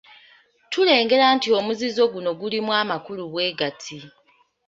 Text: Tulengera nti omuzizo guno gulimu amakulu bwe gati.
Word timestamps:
Tulengera 0.71 1.25
nti 1.35 1.47
omuzizo 1.57 2.03
guno 2.13 2.31
gulimu 2.39 2.71
amakulu 2.81 3.23
bwe 3.31 3.45
gati. 3.59 3.97